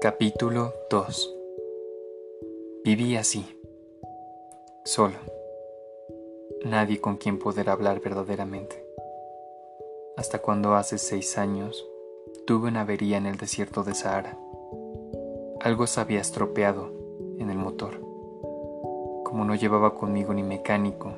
[0.00, 1.34] Capítulo 2
[2.84, 3.46] Viví así,
[4.84, 5.14] solo,
[6.64, 8.86] nadie con quien poder hablar verdaderamente,
[10.16, 11.86] hasta cuando hace seis años
[12.46, 14.38] tuve una avería en el desierto de Sahara.
[15.60, 16.92] Algo se había estropeado
[17.38, 18.00] en el motor.
[19.24, 21.14] Como no llevaba conmigo ni mecánico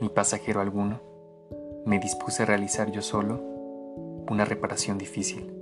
[0.00, 1.00] ni pasajero alguno,
[1.84, 3.40] me dispuse a realizar yo solo
[4.28, 5.59] una reparación difícil.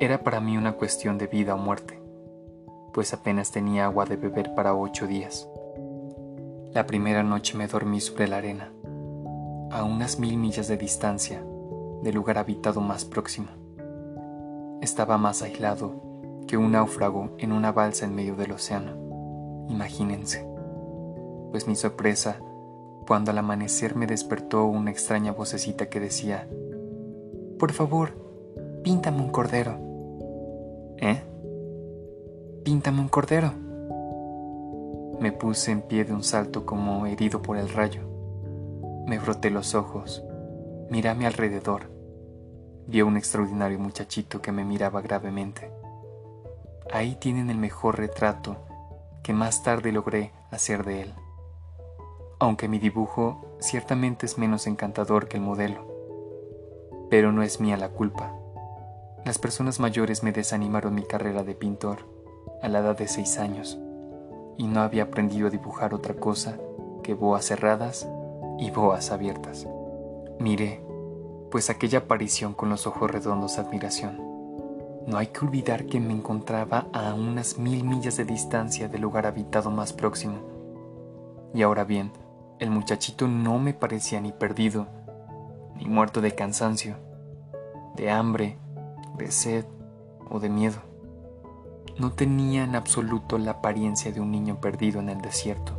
[0.00, 2.00] Era para mí una cuestión de vida o muerte,
[2.92, 5.48] pues apenas tenía agua de beber para ocho días.
[6.72, 8.72] La primera noche me dormí sobre la arena,
[9.70, 11.44] a unas mil millas de distancia
[12.02, 13.48] del lugar habitado más próximo.
[14.80, 16.02] Estaba más aislado
[16.46, 19.66] que un náufrago en una balsa en medio del océano.
[19.68, 20.46] Imagínense.
[21.52, 22.36] Pues mi sorpresa
[23.06, 26.48] cuando al amanecer me despertó una extraña vocecita que decía,
[27.58, 28.12] Por favor,
[28.82, 29.78] píntame un cordero.
[31.04, 31.22] ¿Eh?
[32.64, 33.52] Píntame un cordero.
[35.20, 38.00] Me puse en pie de un salto como herido por el rayo.
[39.06, 40.24] Me froté los ojos,
[40.88, 41.90] miré a mi alrededor.
[42.86, 45.70] Vi a un extraordinario muchachito que me miraba gravemente.
[46.90, 48.56] Ahí tienen el mejor retrato
[49.22, 51.14] que más tarde logré hacer de él.
[52.38, 55.86] Aunque mi dibujo ciertamente es menos encantador que el modelo.
[57.10, 58.38] Pero no es mía la culpa.
[59.24, 62.00] Las personas mayores me desanimaron mi carrera de pintor
[62.62, 63.78] a la edad de seis años
[64.58, 66.58] y no había aprendido a dibujar otra cosa
[67.02, 68.06] que boas cerradas
[68.58, 69.66] y boas abiertas.
[70.38, 70.84] Miré,
[71.50, 74.20] pues aquella aparición con los ojos redondos de admiración.
[75.06, 79.24] No hay que olvidar que me encontraba a unas mil millas de distancia del lugar
[79.24, 80.36] habitado más próximo.
[81.54, 82.12] Y ahora bien,
[82.58, 84.86] el muchachito no me parecía ni perdido,
[85.76, 86.96] ni muerto de cansancio,
[87.96, 88.58] de hambre
[89.16, 89.64] de sed
[90.30, 90.78] o de miedo.
[91.98, 95.72] No tenía en absoluto la apariencia de un niño perdido en el desierto,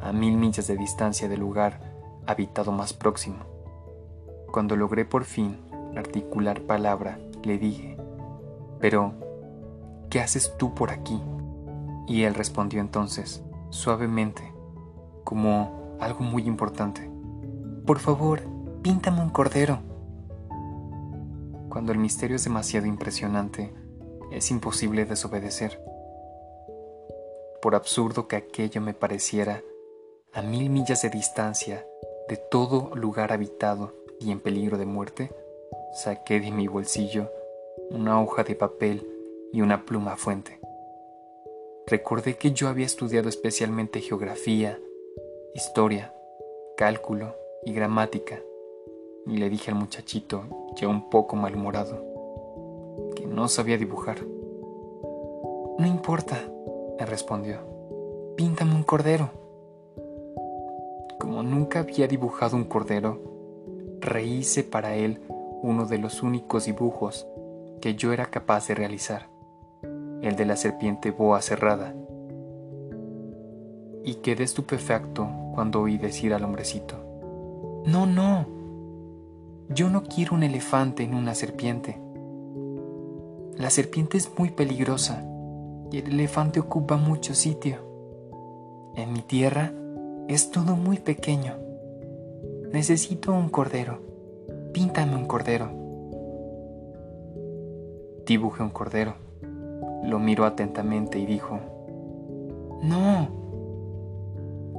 [0.00, 1.80] a mil millas de distancia del lugar
[2.26, 3.44] habitado más próximo.
[4.50, 5.58] Cuando logré por fin
[5.96, 7.96] articular palabra, le dije,
[8.80, 9.12] pero,
[10.10, 11.20] ¿qué haces tú por aquí?
[12.06, 14.52] Y él respondió entonces, suavemente,
[15.24, 17.10] como algo muy importante,
[17.86, 18.42] por favor,
[18.82, 19.91] píntame un cordero.
[21.72, 23.72] Cuando el misterio es demasiado impresionante,
[24.30, 25.82] es imposible desobedecer.
[27.62, 29.62] Por absurdo que aquello me pareciera,
[30.34, 31.86] a mil millas de distancia
[32.28, 35.30] de todo lugar habitado y en peligro de muerte,
[35.94, 37.32] saqué de mi bolsillo
[37.88, 39.08] una hoja de papel
[39.50, 40.60] y una pluma fuente.
[41.86, 44.78] Recordé que yo había estudiado especialmente geografía,
[45.54, 46.12] historia,
[46.76, 47.34] cálculo
[47.64, 48.42] y gramática
[49.26, 50.44] y le dije al muchachito,
[50.76, 52.04] ya un poco malhumorado,
[53.14, 54.18] que no sabía dibujar.
[55.78, 56.38] No importa,
[56.98, 57.58] me respondió,
[58.36, 59.30] píntame un cordero.
[61.18, 63.20] Como nunca había dibujado un cordero,
[64.00, 65.20] rehice para él
[65.62, 67.26] uno de los únicos dibujos
[67.80, 69.28] que yo era capaz de realizar,
[70.20, 71.94] el de la serpiente boa cerrada.
[74.04, 76.96] Y quedé estupefacto cuando oí decir al hombrecito,
[77.86, 78.61] No, no,
[79.74, 81.98] yo no quiero un elefante en una serpiente.
[83.56, 85.24] La serpiente es muy peligrosa
[85.90, 87.78] y el elefante ocupa mucho sitio.
[88.96, 89.72] En mi tierra
[90.28, 91.56] es todo muy pequeño.
[92.72, 94.00] Necesito un cordero.
[94.72, 95.70] Píntame un cordero.
[98.26, 99.14] Dibujé un cordero.
[100.04, 101.60] Lo miró atentamente y dijo,
[102.82, 103.28] No,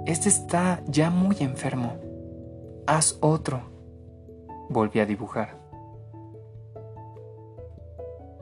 [0.05, 1.93] este está ya muy enfermo.
[2.85, 3.72] Haz otro.
[4.73, 5.55] Volví a dibujar.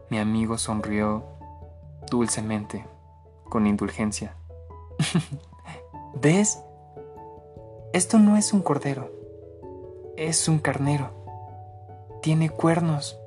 [0.09, 1.25] Mi amigo sonrió
[2.09, 2.85] dulcemente,
[3.49, 4.37] con indulgencia.
[6.21, 6.63] ¿Ves?
[7.91, 9.11] Esto no es un cordero,
[10.15, 11.09] es un carnero.
[12.21, 13.19] Tiene cuernos.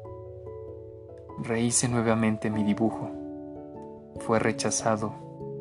[1.43, 3.11] Rehice nuevamente mi dibujo.
[4.21, 5.13] Fue rechazado,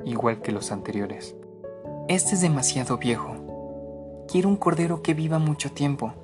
[0.05, 1.35] igual que los anteriores.
[2.07, 4.23] Este es demasiado viejo.
[4.29, 6.22] Quiero un cordero que viva mucho tiempo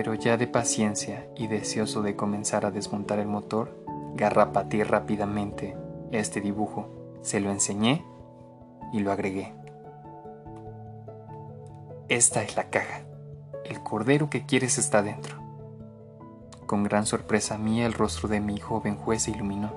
[0.00, 5.76] pero ya de paciencia y deseoso de comenzar a desmontar el motor, garrapateé rápidamente
[6.10, 6.88] este dibujo,
[7.20, 8.02] se lo enseñé
[8.94, 9.52] y lo agregué.
[12.08, 13.02] Esta es la caja.
[13.62, 15.36] El cordero que quieres está dentro.
[16.64, 19.70] Con gran sorpresa mía el rostro de mi joven juez se iluminó.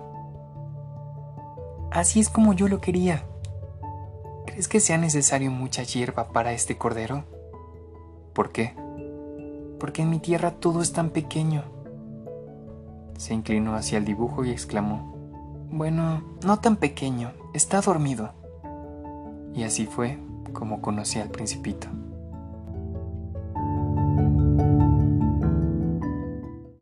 [1.92, 3.26] Así es como yo lo quería.
[4.46, 7.26] ¿Crees que sea necesario mucha hierba para este cordero?
[8.34, 8.74] ¿Por qué?
[9.84, 11.66] Porque en mi tierra todo es tan pequeño.
[13.18, 15.14] Se inclinó hacia el dibujo y exclamó,
[15.72, 18.32] Bueno, no tan pequeño, está dormido.
[19.54, 20.20] Y así fue
[20.54, 21.90] como conocí al principito.